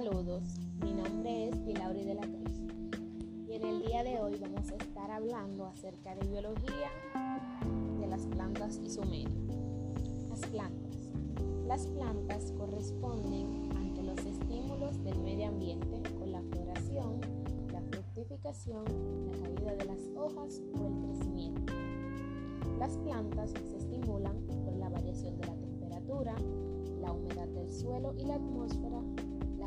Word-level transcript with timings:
Saludos, 0.00 0.44
mi 0.80 0.92
nombre 0.92 1.48
es 1.48 1.56
Pilauri 1.56 2.04
de 2.04 2.14
la 2.14 2.20
Cruz 2.20 2.52
y 3.48 3.54
en 3.54 3.64
el 3.64 3.82
día 3.82 4.04
de 4.04 4.20
hoy 4.20 4.36
vamos 4.40 4.70
a 4.70 4.76
estar 4.76 5.10
hablando 5.10 5.66
acerca 5.66 6.14
de 6.14 6.24
biología 6.28 6.88
de 7.98 8.06
las 8.06 8.24
plantas 8.26 8.78
y 8.84 8.90
su 8.90 9.02
medio. 9.02 9.28
Las 10.28 10.46
plantas. 10.46 10.96
Las 11.66 11.86
plantas 11.88 12.52
corresponden 12.56 13.72
ante 13.76 14.04
los 14.04 14.18
estímulos 14.24 15.02
del 15.02 15.18
medio 15.18 15.48
ambiente 15.48 16.00
con 16.16 16.30
la 16.30 16.42
floración, 16.42 17.20
la 17.72 17.82
fructificación, 17.82 18.84
la 19.26 19.32
caída 19.42 19.74
de 19.74 19.84
las 19.84 20.02
hojas 20.16 20.62
o 20.80 20.86
el 20.86 21.08
crecimiento. 21.08 21.72
Las 22.78 22.96
plantas 22.98 23.50
se 23.50 23.76
estimulan 23.78 24.36
por 24.64 24.76
la 24.76 24.90
variación 24.90 25.36
de 25.38 25.46
la 25.48 25.54
temperatura, 25.56 26.36
la 27.00 27.10
humedad 27.10 27.48
del 27.48 27.68
suelo 27.68 28.14
y 28.16 28.26
la 28.26 28.36
atmósfera, 28.36 29.02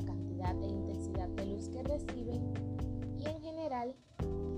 la 0.02 0.14
cantidad 0.14 0.55
e 0.62 0.68
intensidad 0.68 1.28
de 1.30 1.46
luz 1.46 1.70
que 1.70 1.84
reciben 1.84 2.54
y 3.18 3.26
en 3.28 3.42
general 3.42 3.96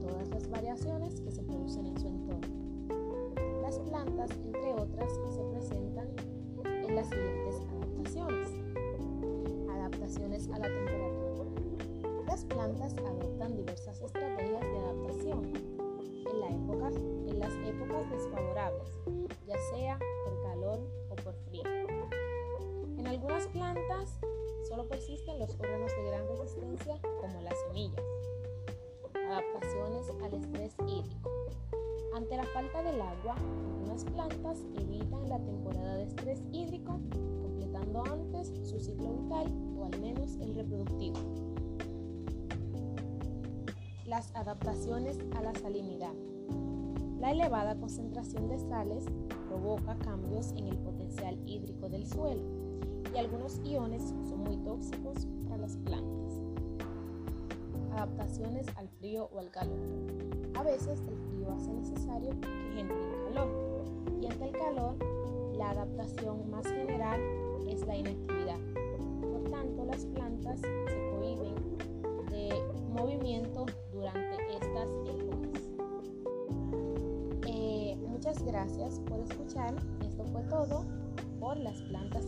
todas 0.02 0.30
las 0.30 0.50
variaciones 0.50 1.20
que 1.20 1.32
se 1.32 1.44
producen 1.44 1.88
en 1.88 2.00
su 2.00 2.08
entorno. 2.08 3.62
Las 3.62 3.80
plantas, 3.80 4.32
entre 4.32 4.74
otras, 4.74 5.12
se 5.34 5.44
presentan 5.44 6.08
en 6.66 6.96
las 6.96 7.08
siguientes 7.10 7.56
adaptaciones. 7.72 8.50
Adaptaciones 9.70 10.50
a 10.50 10.60
la 10.60 10.68
temperatura. 10.68 11.50
Las 12.28 12.46
plantas 12.46 12.96
adoptan 12.98 13.56
diversas 13.56 14.02
estrategias 14.02 14.62
de 14.62 14.78
adaptación 14.80 15.46
en, 15.46 16.40
la 16.40 16.50
época, 16.50 16.90
en 17.28 17.40
las 17.40 17.54
épocas 17.68 18.10
desfavorables, 18.10 18.90
ya 19.46 19.58
sea 19.74 20.00
por 20.26 20.42
calor 20.44 20.80
o 21.10 21.16
por 21.16 21.34
frío. 21.50 21.64
En 22.98 23.08
algunas 23.08 23.48
plantas 23.48 24.20
solo 24.74 24.90
persisten 24.90 25.38
los 25.38 25.52
órganos 25.60 25.92
de 25.96 26.04
gran 26.04 26.28
resistencia 26.28 27.00
como 27.22 27.42
las 27.42 27.54
semillas. 27.68 28.02
Adaptaciones 29.14 30.10
al 30.24 30.34
estrés 30.34 30.74
hídrico. 30.88 31.30
Ante 32.16 32.38
la 32.38 32.44
falta 32.46 32.82
del 32.82 33.00
agua, 33.00 33.36
algunas 33.36 34.04
plantas 34.06 34.58
evitan 34.76 35.30
la 35.30 35.38
temporada 35.38 35.98
de 35.98 36.06
estrés 36.06 36.42
hídrico, 36.52 37.00
completando 37.44 38.04
antes 38.04 38.52
su 38.68 38.80
ciclo 38.80 39.14
vital 39.14 39.46
o 39.78 39.86
al 39.86 40.02
menos 40.02 40.38
el 40.38 40.56
reproductivo. 40.56 41.20
Las 44.08 44.36
adaptaciones 44.36 45.20
a 45.36 45.42
la 45.44 45.54
salinidad. 45.54 46.14
La 47.20 47.32
elevada 47.32 47.76
concentración 47.76 48.50
de 48.50 48.58
sales 48.58 49.06
provoca 49.50 49.96
cambios 50.00 50.52
en 50.54 50.68
el 50.68 50.80
potencial 50.80 51.38
hídrico 51.46 51.90
del 51.90 52.08
suelo 52.08 52.63
y 53.14 53.18
algunos 53.18 53.60
iones 53.64 54.14
son 54.28 54.44
muy 54.44 54.58
tóxicos 54.58 55.28
para 55.48 55.58
las 55.58 55.78
plantas. 55.78 56.42
Adaptaciones 57.92 58.68
al 58.76 58.90
frío 58.90 59.30
o 59.34 59.40
al 59.40 59.52
calor. 59.52 59.78
A 60.56 60.64
veces 60.64 61.00
el 61.08 61.18
frío 61.30 61.52
hace 61.52 61.72
necesario 61.74 62.32
que 62.42 62.48
genere 62.76 63.12
calor 63.26 63.48
y 64.22 64.26
ante 64.26 64.46
el 64.46 64.52
calor 64.52 64.96
la 65.58 65.70
adaptación 65.70 66.50
más 66.50 66.66
general 66.66 67.22
es 67.68 67.86
la 67.86 67.96
inactividad. 67.96 68.60
Por 69.22 69.52
tanto, 69.52 69.86
las 69.86 70.06
plantas 70.08 70.60
se 70.60 71.12
prohíben 71.12 71.56
de 72.32 72.50
movimiento 72.92 73.66
durante 73.92 74.36
estas 74.56 74.90
épocas. 75.08 75.62
Eh, 77.48 77.96
muchas 78.08 78.44
gracias 78.44 79.00
por 79.02 79.20
escuchar. 79.20 79.76
Esto 80.02 80.26
fue 80.26 80.42
todo 80.44 80.86
por 81.40 81.58
las 81.58 81.82
plantas 81.84 82.26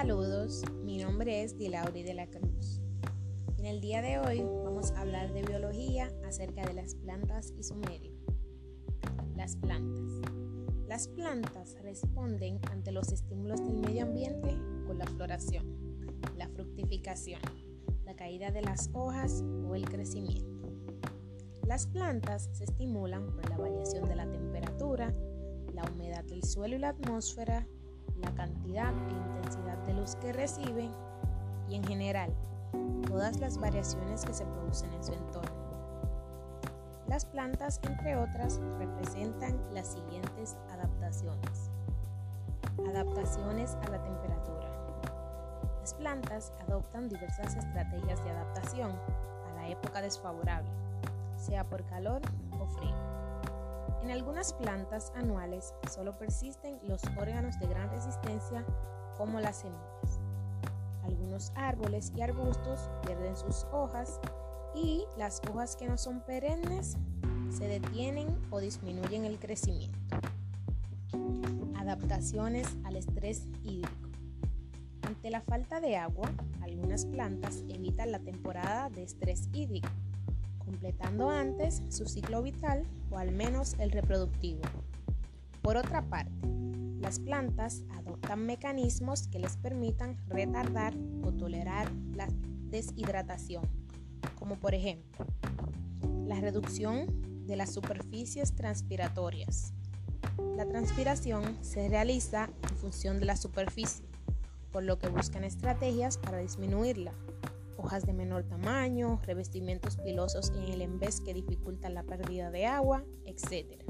Saludos, 0.00 0.62
mi 0.84 0.98
nombre 0.98 1.42
es 1.42 1.58
Dilauri 1.58 2.04
de 2.04 2.14
la 2.14 2.28
Cruz. 2.28 2.80
En 3.58 3.66
el 3.66 3.80
día 3.80 4.00
de 4.00 4.20
hoy 4.20 4.44
vamos 4.62 4.92
a 4.92 5.00
hablar 5.00 5.32
de 5.32 5.42
biología 5.42 6.08
acerca 6.24 6.64
de 6.64 6.72
las 6.72 6.94
plantas 6.94 7.52
y 7.58 7.64
su 7.64 7.74
medio. 7.74 8.12
Las 9.34 9.56
plantas. 9.56 10.20
Las 10.86 11.08
plantas 11.08 11.76
responden 11.82 12.60
ante 12.70 12.92
los 12.92 13.10
estímulos 13.10 13.58
del 13.58 13.78
medio 13.78 14.04
ambiente 14.04 14.56
con 14.86 14.98
la 14.98 15.06
floración, 15.06 15.66
la 16.36 16.48
fructificación, 16.48 17.42
la 18.04 18.14
caída 18.14 18.52
de 18.52 18.62
las 18.62 18.90
hojas 18.92 19.42
o 19.66 19.74
el 19.74 19.84
crecimiento. 19.88 20.70
Las 21.66 21.88
plantas 21.88 22.48
se 22.52 22.62
estimulan 22.62 23.34
por 23.34 23.50
la 23.50 23.58
variación 23.58 24.08
de 24.08 24.14
la 24.14 24.30
temperatura, 24.30 25.12
la 25.74 25.90
humedad 25.90 26.22
del 26.22 26.44
suelo 26.44 26.76
y 26.76 26.78
la 26.78 26.90
atmósfera, 26.90 27.66
la 28.20 28.34
cantidad 28.34 28.92
e 28.92 29.12
intensidad 29.12 29.47
de 29.88 29.94
luz 29.94 30.14
que 30.16 30.32
reciben 30.32 30.92
y 31.68 31.74
en 31.74 31.84
general 31.84 32.32
todas 33.06 33.40
las 33.40 33.58
variaciones 33.58 34.24
que 34.24 34.34
se 34.34 34.44
producen 34.44 34.92
en 34.92 35.02
su 35.02 35.12
entorno. 35.14 35.50
Las 37.08 37.24
plantas, 37.24 37.80
entre 37.84 38.16
otras, 38.16 38.60
representan 38.78 39.58
las 39.72 39.88
siguientes 39.88 40.56
adaptaciones. 40.70 41.70
Adaptaciones 42.86 43.76
a 43.76 43.88
la 43.88 44.02
temperatura. 44.02 44.68
Las 45.80 45.94
plantas 45.94 46.52
adoptan 46.68 47.08
diversas 47.08 47.56
estrategias 47.56 48.22
de 48.22 48.30
adaptación 48.30 48.92
a 48.92 49.54
la 49.54 49.68
época 49.68 50.02
desfavorable, 50.02 50.70
sea 51.36 51.64
por 51.64 51.82
calor 51.86 52.20
o 52.60 52.66
frío. 52.66 52.94
En 54.02 54.10
algunas 54.10 54.52
plantas 54.52 55.12
anuales 55.16 55.74
solo 55.90 56.18
persisten 56.18 56.78
los 56.82 57.02
órganos 57.18 57.58
de 57.58 57.68
gran 57.68 57.90
resistencia 57.90 58.64
como 59.18 59.40
las 59.40 59.58
semillas. 59.58 60.20
Algunos 61.04 61.52
árboles 61.56 62.12
y 62.16 62.22
arbustos 62.22 62.88
pierden 63.04 63.36
sus 63.36 63.66
hojas 63.72 64.20
y 64.74 65.04
las 65.18 65.42
hojas 65.50 65.76
que 65.76 65.86
no 65.86 65.98
son 65.98 66.20
perennes 66.20 66.96
se 67.50 67.66
detienen 67.66 68.28
o 68.50 68.60
disminuyen 68.60 69.26
el 69.26 69.38
crecimiento. 69.38 69.98
Adaptaciones 71.76 72.68
al 72.84 72.96
estrés 72.96 73.46
hídrico. 73.64 74.08
Ante 75.02 75.30
la 75.30 75.40
falta 75.40 75.80
de 75.80 75.96
agua, 75.96 76.30
algunas 76.62 77.04
plantas 77.04 77.64
evitan 77.68 78.12
la 78.12 78.20
temporada 78.20 78.88
de 78.88 79.02
estrés 79.02 79.48
hídrico 79.52 79.88
completando 80.68 81.30
antes 81.30 81.82
su 81.88 82.06
ciclo 82.06 82.42
vital 82.42 82.84
o 83.10 83.16
al 83.16 83.32
menos 83.32 83.74
el 83.78 83.90
reproductivo. 83.90 84.60
Por 85.62 85.78
otra 85.78 86.02
parte, 86.02 86.30
las 87.00 87.20
plantas 87.20 87.84
adoptan 87.90 88.44
mecanismos 88.44 89.28
que 89.28 89.38
les 89.38 89.56
permitan 89.56 90.16
retardar 90.28 90.94
o 91.22 91.32
tolerar 91.32 91.90
la 92.14 92.28
deshidratación, 92.70 93.64
como 94.36 94.56
por 94.56 94.74
ejemplo 94.74 95.26
la 96.26 96.40
reducción 96.40 97.46
de 97.46 97.56
las 97.56 97.72
superficies 97.72 98.54
transpiratorias. 98.54 99.72
La 100.56 100.66
transpiración 100.66 101.56
se 101.62 101.88
realiza 101.88 102.50
en 102.68 102.76
función 102.76 103.18
de 103.20 103.26
la 103.26 103.36
superficie, 103.36 104.04
por 104.70 104.82
lo 104.82 104.98
que 104.98 105.08
buscan 105.08 105.44
estrategias 105.44 106.18
para 106.18 106.38
disminuirla, 106.38 107.12
hojas 107.78 108.04
de 108.04 108.12
menor 108.12 108.44
tamaño, 108.44 109.20
revestimientos 109.24 109.96
pilosos 109.96 110.50
en 110.50 110.64
el 110.72 110.82
envés 110.82 111.20
que 111.20 111.32
dificultan 111.32 111.94
la 111.94 112.02
pérdida 112.02 112.50
de 112.50 112.66
agua, 112.66 113.04
etc. 113.24 113.82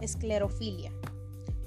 Esclerofilia. 0.00 0.92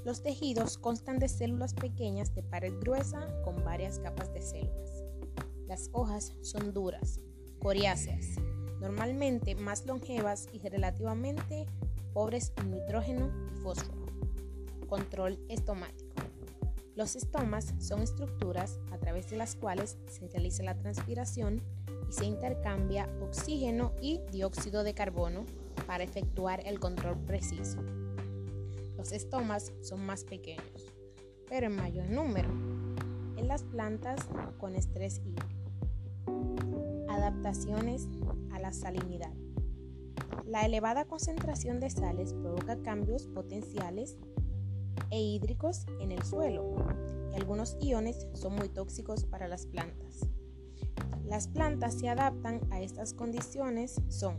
Los 0.04 0.22
tejidos 0.22 0.78
constan 0.78 1.20
de 1.20 1.28
células 1.28 1.74
pequeñas 1.74 2.34
de 2.34 2.42
pared 2.42 2.72
gruesa 2.80 3.24
con 3.44 3.62
varias 3.64 4.00
capas 4.00 4.32
de 4.34 4.42
células. 4.42 5.04
Las 5.68 5.90
hojas 5.92 6.32
son 6.42 6.74
duras, 6.74 7.20
coriáceas, 7.60 8.36
normalmente 8.80 9.54
más 9.54 9.86
longevas 9.86 10.48
y 10.52 10.58
relativamente 10.58 11.66
pobres 12.12 12.52
en 12.56 12.72
nitrógeno 12.72 13.30
y 13.52 13.60
fósforo. 13.60 14.06
Control 14.88 15.38
estomático. 15.48 16.12
Los 16.96 17.14
estomas 17.14 17.72
son 17.78 18.02
estructuras 18.02 18.80
a 18.90 18.98
través 18.98 19.30
de 19.30 19.36
las 19.36 19.54
cuales 19.54 19.98
se 20.08 20.26
realiza 20.26 20.64
la 20.64 20.76
transpiración 20.76 21.62
y 22.08 22.12
se 22.12 22.24
intercambia 22.24 23.08
oxígeno 23.22 23.92
y 24.02 24.20
dióxido 24.32 24.82
de 24.82 24.94
carbono 24.94 25.46
para 25.86 26.02
efectuar 26.02 26.60
el 26.66 26.80
control 26.80 27.18
preciso. 27.24 27.78
Los 29.02 29.10
estomas 29.10 29.72
son 29.80 30.06
más 30.06 30.22
pequeños, 30.22 30.86
pero 31.48 31.66
en 31.66 31.74
mayor 31.74 32.08
número, 32.08 32.48
en 33.36 33.48
las 33.48 33.64
plantas 33.64 34.28
con 34.58 34.76
estrés 34.76 35.20
hídrico. 35.24 35.72
Adaptaciones 37.08 38.06
a 38.52 38.60
la 38.60 38.72
salinidad. 38.72 39.32
La 40.46 40.64
elevada 40.66 41.06
concentración 41.06 41.80
de 41.80 41.90
sales 41.90 42.32
provoca 42.32 42.80
cambios 42.80 43.26
potenciales 43.26 44.18
e 45.10 45.20
hídricos 45.20 45.84
en 45.98 46.12
el 46.12 46.22
suelo 46.22 46.76
y 47.32 47.34
algunos 47.34 47.76
iones 47.80 48.28
son 48.34 48.54
muy 48.54 48.68
tóxicos 48.68 49.24
para 49.24 49.48
las 49.48 49.66
plantas. 49.66 50.28
Las 51.24 51.48
plantas 51.48 51.98
se 51.98 52.08
adaptan 52.08 52.60
a 52.70 52.80
estas 52.80 53.14
condiciones 53.14 54.00
son 54.10 54.38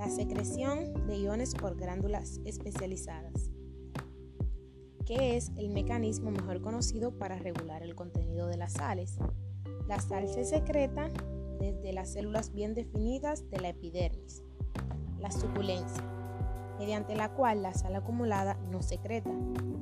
la 0.00 0.08
secreción 0.08 1.06
de 1.06 1.18
iones 1.18 1.54
por 1.54 1.76
glándulas 1.76 2.40
especializadas, 2.46 3.50
que 5.04 5.36
es 5.36 5.52
el 5.58 5.68
mecanismo 5.68 6.30
mejor 6.30 6.62
conocido 6.62 7.18
para 7.18 7.38
regular 7.38 7.82
el 7.82 7.94
contenido 7.94 8.46
de 8.46 8.56
las 8.56 8.72
sales. 8.72 9.18
La 9.88 10.00
sal 10.00 10.26
se 10.26 10.46
secreta 10.46 11.10
desde 11.58 11.92
las 11.92 12.14
células 12.14 12.54
bien 12.54 12.72
definidas 12.72 13.50
de 13.50 13.60
la 13.60 13.68
epidermis. 13.68 14.42
La 15.18 15.30
suculencia, 15.30 16.02
mediante 16.78 17.14
la 17.14 17.34
cual 17.34 17.60
la 17.60 17.74
sal 17.74 17.94
acumulada 17.94 18.54
no 18.70 18.80
secreta, 18.80 19.30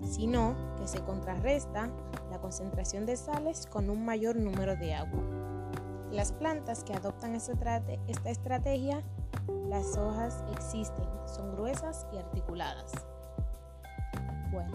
sino 0.03 0.57
que 0.81 0.89
se 0.89 0.99
contrarresta 1.05 1.93
la 2.29 2.41
concentración 2.41 3.07
de 3.07 3.17
sales 3.17 3.67
con 3.67 3.89
un 3.89 4.05
mayor 4.05 4.35
número 4.35 4.75
de 4.75 4.95
agua. 4.95 5.23
Las 6.11 6.33
plantas 6.33 6.83
que 6.83 6.95
adoptan 6.95 7.37
esta 7.37 8.31
estrategia, 8.31 9.05
las 9.69 9.97
hojas 9.97 10.43
existen, 10.53 11.07
son 11.27 11.53
gruesas 11.53 12.07
y 12.13 12.19
articuladas. 12.19 12.93
Bueno, 14.51 14.73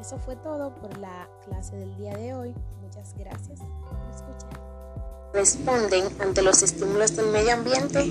eso 0.00 0.18
fue 0.18 0.36
todo 0.36 0.74
por 0.74 0.96
la 0.98 1.28
clase 1.44 1.76
del 1.76 1.96
día 1.96 2.14
de 2.16 2.34
hoy. 2.34 2.54
Muchas 2.80 3.14
gracias 3.18 3.60
por 3.60 3.98
escuchar. 4.14 4.60
Responden 5.32 6.04
ante 6.20 6.42
los 6.42 6.62
estímulos 6.62 7.16
del 7.16 7.26
medio 7.26 7.54
ambiente 7.54 8.10